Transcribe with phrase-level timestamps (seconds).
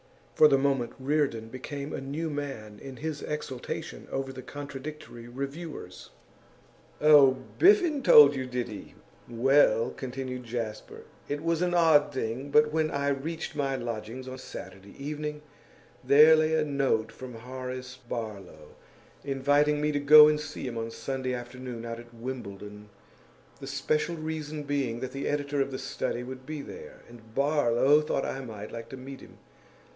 [0.33, 6.09] For the moment, Reardon became a new man in his exultation over the contradictory reviewers.
[6.99, 8.95] 'Oh, Biffen told you, did he?
[9.29, 14.39] Well,' continued Jasper, 'it was an odd thing, but when I reached my lodgings on
[14.39, 15.43] Saturday evening
[16.03, 18.69] there lay a note from Horace Barlow,
[19.23, 22.89] inviting me to go and see him on Sunday afternoon out at Wimbledon,
[23.59, 28.01] the special reason being that the editor of The Study would be there, and Barlow
[28.01, 29.37] thought I might like to meet him.